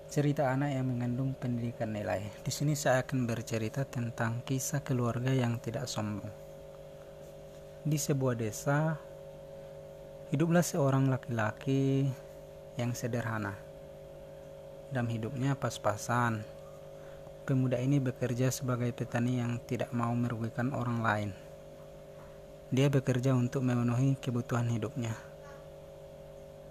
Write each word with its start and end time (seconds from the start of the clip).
Cerita 0.06 0.54
anak 0.54 0.78
yang 0.78 0.94
mengandung 0.94 1.34
pendidikan 1.34 1.90
nilai. 1.90 2.22
Di 2.46 2.54
sini 2.54 2.78
saya 2.78 3.02
akan 3.02 3.26
bercerita 3.26 3.82
tentang 3.82 4.46
kisah 4.46 4.86
keluarga 4.86 5.34
yang 5.34 5.58
tidak 5.58 5.90
sombong. 5.90 6.30
Di 7.82 7.98
sebuah 7.98 8.38
desa, 8.38 9.02
hiduplah 10.30 10.62
seorang 10.62 11.10
laki-laki 11.10 12.14
yang 12.78 12.94
sederhana. 12.94 13.58
Dalam 14.94 15.10
hidupnya 15.10 15.58
pas-pasan. 15.58 16.46
Pemuda 17.42 17.82
ini 17.82 17.98
bekerja 17.98 18.54
sebagai 18.54 18.94
petani 18.94 19.42
yang 19.42 19.58
tidak 19.66 19.90
mau 19.98 20.14
merugikan 20.14 20.70
orang 20.78 21.02
lain 21.02 21.49
dia 22.70 22.86
bekerja 22.90 23.34
untuk 23.34 23.66
memenuhi 23.66 24.14
kebutuhan 24.22 24.70
hidupnya 24.70 25.18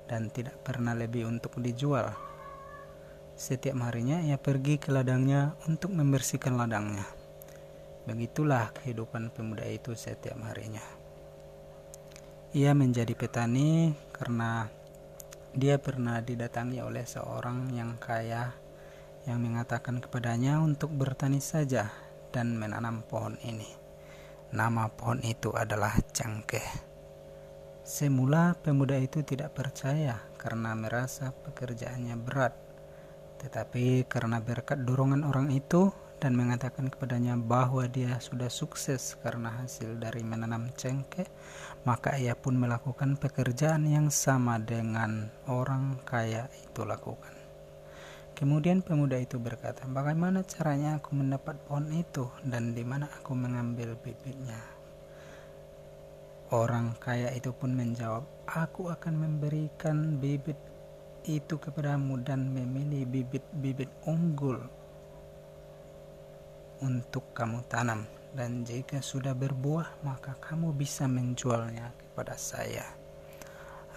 dan 0.09 0.33
tidak 0.33 0.57
pernah 0.65 0.97
lebih 0.97 1.29
untuk 1.29 1.61
dijual. 1.61 2.15
Setiap 3.39 3.79
harinya 3.87 4.19
ia 4.19 4.41
pergi 4.41 4.81
ke 4.83 4.91
ladangnya 4.91 5.55
untuk 5.71 5.95
membersihkan 5.95 6.59
ladangnya. 6.59 7.07
Begitulah 8.09 8.73
kehidupan 8.73 9.31
pemuda 9.31 9.69
itu 9.69 9.95
setiap 9.95 10.41
harinya. 10.49 10.83
Ia 12.57 12.73
menjadi 12.73 13.13
petani 13.13 13.93
karena 14.11 14.67
dia 15.53 15.77
pernah 15.77 16.25
didatangi 16.25 16.81
oleh 16.81 17.05
seorang 17.05 17.69
yang 17.77 18.01
kaya 18.01 18.55
yang 19.29 19.45
mengatakan 19.45 20.01
kepadanya 20.01 20.57
untuk 20.65 20.89
bertani 20.89 21.39
saja 21.39 21.93
dan 22.33 22.57
menanam 22.57 23.05
pohon 23.05 23.37
ini. 23.45 23.88
Nama 24.49 24.89
pohon 24.89 25.21
itu 25.21 25.53
adalah 25.53 25.93
cengkeh. 26.13 26.65
Semula 27.85 28.57
pemuda 28.57 28.97
itu 28.97 29.21
tidak 29.21 29.57
percaya 29.57 30.21
karena 30.41 30.73
merasa 30.73 31.33
pekerjaannya 31.33 32.17
berat. 32.17 32.57
Tetapi 33.41 34.09
karena 34.09 34.41
berkat 34.41 34.83
dorongan 34.89 35.25
orang 35.25 35.53
itu 35.53 35.93
dan 36.19 36.35
mengatakan 36.35 36.91
kepadanya 36.91 37.39
bahwa 37.39 37.87
dia 37.87 38.19
sudah 38.19 38.51
sukses 38.51 39.15
karena 39.23 39.55
hasil 39.63 40.03
dari 40.03 40.27
menanam 40.27 40.67
cengkeh, 40.75 41.31
maka 41.87 42.19
ia 42.19 42.35
pun 42.35 42.59
melakukan 42.59 43.15
pekerjaan 43.15 43.87
yang 43.87 44.11
sama 44.11 44.59
dengan 44.59 45.31
orang 45.47 46.03
kaya 46.03 46.51
itu 46.59 46.83
lakukan. 46.83 47.38
Kemudian 48.39 48.87
pemuda 48.87 49.19
itu 49.19 49.35
berkata, 49.35 49.83
"Bagaimana 49.91 50.47
caranya 50.47 51.03
aku 51.03 51.11
mendapat 51.11 51.59
pohon 51.67 51.91
itu 51.91 52.31
dan 52.47 52.71
di 52.71 52.87
mana 52.87 53.11
aku 53.11 53.35
mengambil 53.35 53.99
bibitnya?" 53.99 54.63
Orang 56.55 56.95
kaya 57.03 57.35
itu 57.35 57.51
pun 57.51 57.75
menjawab, 57.75 58.23
"Aku 58.47 58.95
akan 58.95 59.27
memberikan 59.27 60.23
bibit 60.23 60.55
itu 61.27 61.59
kepadamu 61.59 62.23
dan 62.23 62.55
memilih 62.55 63.11
bibit-bibit 63.11 63.91
unggul 64.07 64.63
untuk 66.79 67.27
kamu 67.35 67.59
tanam, 67.67 68.07
dan 68.39 68.63
jika 68.63 69.03
sudah 69.03 69.35
berbuah, 69.35 69.99
maka 70.07 70.39
kamu 70.39 70.71
bisa 70.79 71.11
menjualnya 71.11 71.91
kepada 71.99 72.39
saya." 72.39 73.08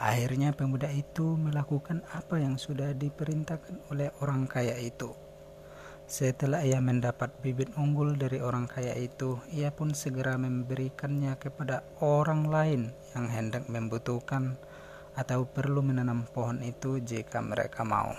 Akhirnya 0.01 0.49
pemuda 0.49 0.89
itu 0.89 1.37
melakukan 1.37 2.01
apa 2.17 2.41
yang 2.41 2.57
sudah 2.57 2.89
diperintahkan 2.97 3.93
oleh 3.93 4.09
orang 4.25 4.49
kaya 4.49 4.73
itu. 4.81 5.13
Setelah 6.09 6.65
ia 6.65 6.81
mendapat 6.81 7.29
bibit 7.45 7.69
unggul 7.77 8.17
dari 8.17 8.41
orang 8.41 8.65
kaya 8.65 8.97
itu, 8.97 9.37
ia 9.53 9.69
pun 9.69 9.93
segera 9.93 10.41
memberikannya 10.41 11.37
kepada 11.37 11.85
orang 12.01 12.49
lain 12.49 12.81
yang 13.13 13.29
hendak 13.29 13.69
membutuhkan 13.69 14.57
atau 15.13 15.45
perlu 15.45 15.85
menanam 15.85 16.25
pohon 16.33 16.65
itu 16.65 16.97
jika 16.97 17.37
mereka 17.45 17.85
mau. 17.85 18.17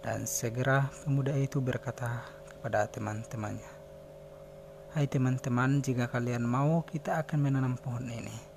Dan 0.00 0.24
segera 0.24 0.88
pemuda 1.04 1.36
itu 1.36 1.60
berkata 1.60 2.24
kepada 2.48 2.88
teman-temannya, 2.88 3.72
"Hai 4.96 5.04
teman-teman, 5.12 5.84
jika 5.84 6.08
kalian 6.08 6.48
mau, 6.48 6.88
kita 6.88 7.20
akan 7.20 7.52
menanam 7.52 7.76
pohon 7.76 8.08
ini." 8.08 8.53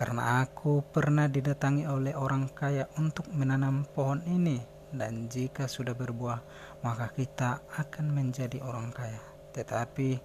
Karena 0.00 0.40
aku 0.48 0.80
pernah 0.80 1.28
didatangi 1.28 1.84
oleh 1.84 2.16
orang 2.16 2.48
kaya 2.56 2.88
untuk 2.96 3.28
menanam 3.36 3.84
pohon 3.84 4.24
ini. 4.24 4.56
Dan 4.88 5.28
jika 5.28 5.68
sudah 5.68 5.92
berbuah 5.92 6.40
maka 6.80 7.12
kita 7.12 7.60
akan 7.76 8.08
menjadi 8.08 8.64
orang 8.64 8.88
kaya. 8.96 9.20
Tetapi 9.52 10.16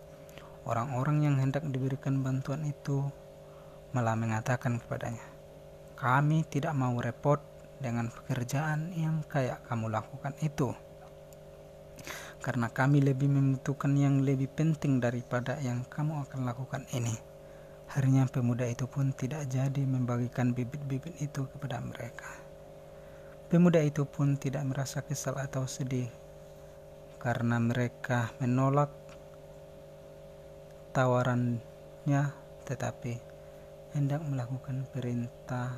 orang-orang 0.63 1.28
yang 1.28 1.36
hendak 1.44 1.68
diberikan 1.68 2.24
bantuan 2.24 2.63
itu 2.63 3.03
malah 3.91 4.16
mengatakan 4.16 4.80
kepadanya 4.80 5.36
kami 5.96 6.44
tidak 6.47 6.75
mau 6.75 6.96
repot 7.00 7.40
dengan 7.80 8.12
pekerjaan 8.12 8.92
yang 8.96 9.24
kayak 9.28 9.63
kamu 9.63 9.88
lakukan 9.88 10.36
itu. 10.44 10.75
Karena 12.44 12.68
kami 12.68 13.00
lebih 13.00 13.31
membutuhkan 13.31 13.96
yang 13.96 14.24
lebih 14.24 14.52
penting 14.52 15.00
daripada 15.00 15.56
yang 15.63 15.88
kamu 15.88 16.28
akan 16.28 16.46
lakukan 16.46 16.84
ini 16.92 17.34
Harinya 17.94 18.25
pemuda 18.25 18.66
itu 18.66 18.90
pun 18.90 19.13
tidak 19.13 19.46
jadi 19.46 19.84
membagikan 19.85 20.57
bibit-bibit 20.57 21.22
itu 21.22 21.46
kepada 21.53 21.78
mereka. 21.84 22.28
Pemuda 23.46 23.84
itu 23.85 24.09
pun 24.09 24.35
tidak 24.41 24.66
merasa 24.66 25.06
kesal 25.06 25.38
atau 25.38 25.69
sedih 25.69 26.09
karena 27.22 27.62
mereka 27.62 28.34
menolak 28.41 28.90
tawarannya 30.94 32.24
tetapi 32.66 33.18
hendak 33.94 34.22
melakukan 34.25 34.85
perintah 34.90 35.78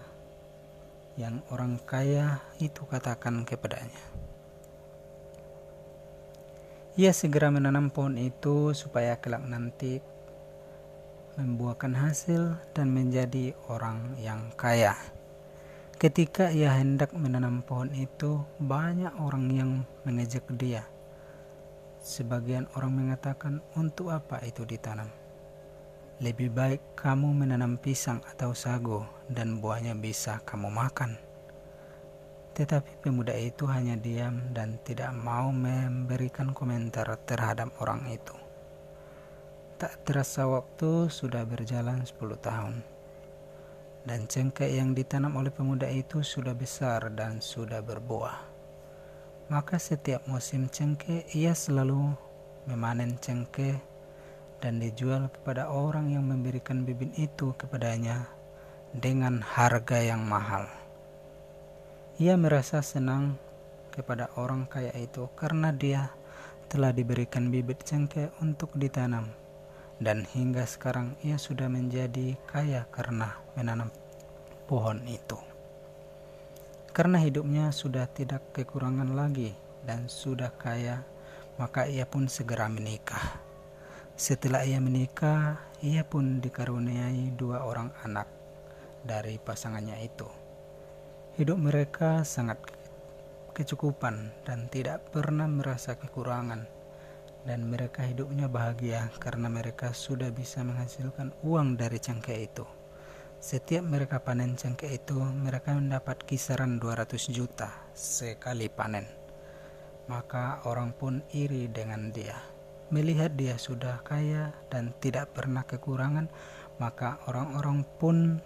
yang 1.17 1.41
orang 1.49 1.81
kaya 1.83 2.39
itu 2.61 2.85
katakan 2.87 3.43
kepadanya. 3.43 4.03
Ia 6.97 7.13
segera 7.13 7.53
menanam 7.53 7.93
pohon 7.93 8.17
itu 8.17 8.73
supaya 8.73 9.21
kelak 9.21 9.45
nanti 9.45 10.01
membuahkan 11.37 11.93
hasil 11.93 12.57
dan 12.73 12.89
menjadi 12.89 13.53
orang 13.69 14.17
yang 14.17 14.49
kaya. 14.57 14.97
Ketika 15.97 16.53
ia 16.53 16.73
hendak 16.77 17.13
menanam 17.13 17.61
pohon 17.65 17.89
itu, 17.93 18.41
banyak 18.61 19.13
orang 19.17 19.45
yang 19.49 19.71
mengejek 20.05 20.45
dia. 20.57 20.85
Sebagian 22.01 22.69
orang 22.77 22.93
mengatakan, 22.93 23.61
"Untuk 23.73 24.13
apa 24.13 24.41
itu 24.45 24.61
ditanam? 24.65 25.09
Lebih 26.21 26.53
baik 26.53 26.81
kamu 26.97 27.33
menanam 27.33 27.81
pisang 27.81 28.21
atau 28.29 28.53
sagu, 28.53 29.05
dan 29.29 29.57
buahnya 29.57 29.97
bisa 29.97 30.37
kamu 30.45 30.69
makan." 30.69 31.17
Tetapi 32.53 33.05
pemuda 33.05 33.37
itu 33.37 33.69
hanya 33.69 33.93
diam 33.97 34.53
dan 34.53 34.81
tidak 34.81 35.13
mau 35.13 35.53
memberikan 35.53 36.53
komentar 36.53 37.05
terhadap 37.25 37.73
orang 37.81 38.05
itu. 38.09 38.46
Tak 39.77 40.09
terasa 40.09 40.49
waktu 40.49 41.05
sudah 41.05 41.45
berjalan 41.45 42.01
10 42.01 42.17
tahun. 42.41 42.81
Dan 44.09 44.25
cengkeh 44.25 44.73
yang 44.73 44.97
ditanam 44.97 45.37
oleh 45.37 45.53
pemuda 45.53 45.85
itu 45.85 46.25
sudah 46.25 46.57
besar 46.57 47.13
dan 47.13 47.37
sudah 47.45 47.85
berbuah. 47.85 48.41
Maka 49.53 49.77
setiap 49.77 50.25
musim 50.25 50.65
cengkeh 50.65 51.29
ia 51.37 51.53
selalu 51.53 52.09
memanen 52.65 53.21
cengkeh 53.21 53.77
dan 54.65 54.81
dijual 54.81 55.29
kepada 55.29 55.69
orang 55.69 56.09
yang 56.09 56.25
memberikan 56.25 56.81
bibit 56.81 57.13
itu 57.13 57.53
kepadanya 57.53 58.25
dengan 58.97 59.45
harga 59.45 60.01
yang 60.01 60.25
mahal. 60.25 60.65
Ia 62.17 62.33
merasa 62.33 62.81
senang 62.81 63.37
kepada 63.93 64.33
orang 64.41 64.65
kaya 64.65 64.89
itu 64.97 65.29
karena 65.37 65.69
dia 65.69 66.09
telah 66.65 66.89
diberikan 66.89 67.53
bibit 67.53 67.85
cengkeh 67.85 68.33
untuk 68.41 68.73
ditanam 68.73 69.29
dan 69.97 70.25
hingga 70.29 70.65
sekarang 70.69 71.17
ia 71.25 71.41
sudah 71.41 71.65
menjadi 71.69 72.37
kaya 72.45 72.85
karena 72.93 73.37
menanam 73.57 73.89
pohon 74.69 75.01
itu. 75.09 75.37
Karena 76.93 77.21
hidupnya 77.21 77.69
sudah 77.69 78.09
tidak 78.09 78.53
kekurangan 78.53 79.13
lagi 79.13 79.53
dan 79.85 80.09
sudah 80.09 80.53
kaya, 80.57 81.05
maka 81.61 81.85
ia 81.85 82.05
pun 82.05 82.25
segera 82.25 82.69
menikah. 82.69 83.41
Setelah 84.17 84.65
ia 84.65 84.81
menikah, 84.81 85.61
ia 85.85 86.01
pun 86.01 86.41
dikaruniai 86.41 87.37
dua 87.37 87.65
orang 87.65 87.93
anak 88.01 88.25
dari 89.05 89.37
pasangannya 89.37 89.97
itu. 90.01 90.25
Hidup 91.37 91.61
mereka 91.61 92.25
sangat 92.25 92.57
kecukupan 93.53 94.33
dan 94.41 94.65
tidak 94.73 95.13
pernah 95.13 95.45
merasa 95.45 95.97
kekurangan 95.97 96.76
dan 97.47 97.71
mereka 97.71 98.03
hidupnya 98.03 98.51
bahagia 98.51 99.07
karena 99.23 99.47
mereka 99.47 99.95
sudah 99.95 100.27
bisa 100.35 100.67
menghasilkan 100.67 101.31
uang 101.47 101.79
dari 101.79 101.95
cengkeh 101.95 102.43
itu. 102.43 102.67
Setiap 103.39 103.87
mereka 103.87 104.19
panen 104.19 104.59
cengkeh 104.59 104.99
itu, 104.99 105.15
mereka 105.15 105.71
mendapat 105.71 106.19
kisaran 106.27 106.75
200 106.75 107.31
juta 107.31 107.71
sekali 107.95 108.67
panen. 108.67 109.07
Maka 110.11 110.59
orang 110.67 110.91
pun 110.91 111.23
iri 111.31 111.71
dengan 111.71 112.11
dia. 112.11 112.35
Melihat 112.91 113.39
dia 113.39 113.55
sudah 113.55 114.03
kaya 114.03 114.51
dan 114.67 114.91
tidak 114.99 115.31
pernah 115.31 115.63
kekurangan, 115.63 116.27
maka 116.83 117.23
orang-orang 117.31 117.87
pun 117.95 118.43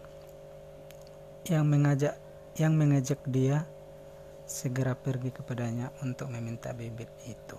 yang 1.50 1.66
mengajak 1.66 2.22
yang 2.54 2.78
mengajak 2.78 3.18
dia 3.26 3.66
segera 4.46 4.94
pergi 4.94 5.34
kepadanya 5.34 5.90
untuk 6.06 6.30
meminta 6.30 6.76
bibit 6.76 7.10
itu. 7.26 7.58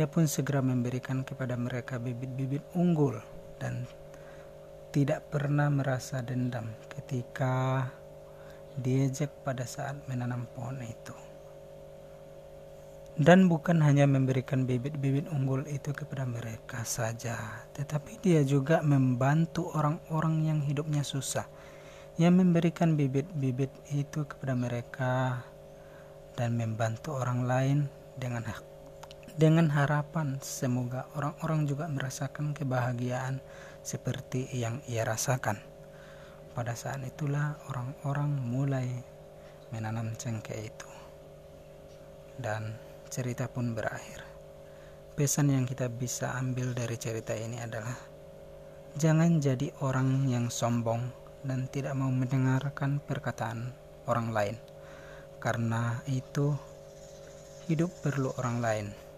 Ia 0.00 0.08
pun 0.08 0.24
segera 0.24 0.64
memberikan 0.64 1.20
kepada 1.28 1.60
mereka 1.60 2.00
bibit-bibit 2.00 2.64
unggul 2.72 3.20
dan 3.60 3.84
tidak 4.96 5.28
pernah 5.28 5.68
merasa 5.68 6.24
dendam 6.24 6.72
ketika 6.88 7.84
diejek 8.80 9.28
pada 9.44 9.68
saat 9.68 10.00
menanam 10.08 10.48
pohon 10.56 10.80
itu. 10.80 11.12
Dan 13.20 13.44
bukan 13.52 13.84
hanya 13.84 14.08
memberikan 14.08 14.64
bibit-bibit 14.64 15.28
unggul 15.28 15.68
itu 15.68 15.92
kepada 15.92 16.24
mereka 16.24 16.80
saja, 16.88 17.68
tetapi 17.76 18.24
dia 18.24 18.40
juga 18.40 18.80
membantu 18.80 19.68
orang-orang 19.76 20.48
yang 20.48 20.64
hidupnya 20.64 21.04
susah. 21.04 21.44
Ia 22.16 22.32
memberikan 22.32 22.96
bibit-bibit 22.96 23.68
itu 23.92 24.24
kepada 24.24 24.56
mereka 24.56 25.44
dan 26.40 26.56
membantu 26.56 27.20
orang 27.20 27.44
lain 27.44 27.78
dengan 28.16 28.48
dengan 29.38 29.70
harapan 29.70 30.38
semoga 30.42 31.06
orang-orang 31.14 31.68
juga 31.68 31.86
merasakan 31.86 32.50
kebahagiaan 32.56 33.38
seperti 33.82 34.50
yang 34.54 34.82
ia 34.90 35.06
rasakan. 35.06 35.58
Pada 36.50 36.74
saat 36.74 36.98
itulah 37.06 37.54
orang-orang 37.70 38.30
mulai 38.34 38.88
menanam 39.70 40.10
cengkeh 40.18 40.66
itu. 40.66 40.90
Dan 42.40 42.74
cerita 43.06 43.46
pun 43.46 43.70
berakhir. 43.76 44.26
Pesan 45.14 45.52
yang 45.52 45.68
kita 45.68 45.86
bisa 45.86 46.34
ambil 46.38 46.72
dari 46.72 46.96
cerita 46.96 47.36
ini 47.36 47.60
adalah 47.60 47.94
jangan 48.96 49.38
jadi 49.38 49.70
orang 49.84 50.26
yang 50.26 50.48
sombong 50.48 51.12
dan 51.46 51.70
tidak 51.70 51.94
mau 51.94 52.10
mendengarkan 52.10 52.98
perkataan 53.04 53.70
orang 54.10 54.32
lain. 54.34 54.56
Karena 55.40 56.02
itu 56.08 56.52
hidup 57.70 57.92
perlu 58.02 58.34
orang 58.36 58.58
lain. 58.60 59.09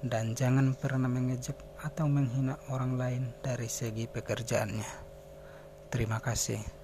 Dan 0.00 0.32
jangan 0.32 0.72
pernah 0.72 1.12
mengejek 1.12 1.60
atau 1.84 2.08
menghina 2.08 2.56
orang 2.72 2.96
lain 2.96 3.22
dari 3.44 3.68
segi 3.68 4.08
pekerjaannya. 4.08 5.12
Terima 5.92 6.16
kasih. 6.24 6.79